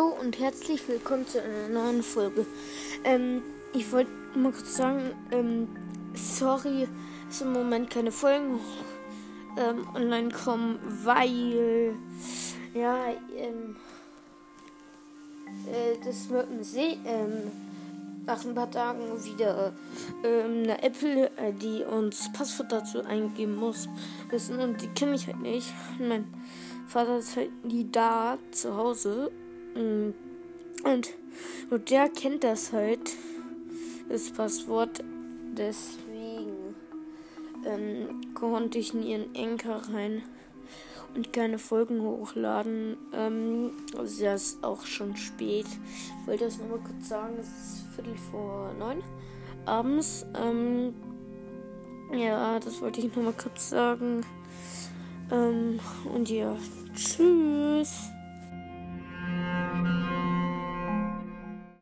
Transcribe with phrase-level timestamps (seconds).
[0.00, 2.46] und herzlich willkommen zu einer neuen Folge.
[3.04, 3.42] Ähm,
[3.74, 5.68] ich wollte mal kurz sagen, ähm,
[6.14, 6.88] sorry,
[7.28, 8.58] dass im Moment keine Folgen
[9.58, 11.94] ähm, online kommen, weil,
[12.72, 12.96] ja,
[13.36, 13.76] ähm,
[15.70, 17.50] äh, das dem See, ähm,
[18.24, 19.74] nach ein paar Tagen wieder
[20.24, 21.30] ähm, eine Apple,
[21.60, 23.90] die uns Passwort dazu eingeben muss,
[24.30, 25.70] wissen und die kenne ich halt nicht.
[25.98, 26.32] Mein
[26.86, 29.30] Vater ist halt nie da zu Hause
[29.74, 30.12] Mm.
[30.84, 31.10] Und
[31.70, 33.12] nur der kennt das halt,
[34.08, 35.02] das Passwort.
[35.56, 36.74] Deswegen
[37.66, 40.22] ähm, konnte ich in Enker rein
[41.14, 42.96] und keine Folgen hochladen.
[43.12, 45.66] Ähm, also ja, ist auch schon spät.
[45.66, 47.34] Ich wollte das nochmal kurz sagen.
[47.38, 49.02] Es ist Viertel vor neun
[49.66, 50.26] abends.
[50.34, 50.94] Ähm,
[52.12, 54.24] ja, das wollte ich nochmal kurz sagen.
[55.30, 55.80] Ähm,
[56.12, 56.56] und ja,
[56.94, 58.10] tschüss.